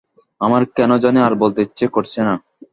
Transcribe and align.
আমার 0.41 0.61
কেন 0.77 0.91
জানি 1.03 1.19
আর 1.21 1.33
বলতে 1.41 1.59
ইচ্ছা 1.61 1.87
করছে 1.95 2.19
না। 2.27 2.33